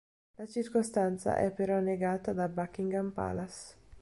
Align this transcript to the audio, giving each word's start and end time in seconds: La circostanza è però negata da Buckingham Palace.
La 0.37 0.47
circostanza 0.47 1.35
è 1.37 1.51
però 1.51 1.79
negata 1.79 2.33
da 2.33 2.47
Buckingham 2.49 3.11
Palace. 3.11 3.75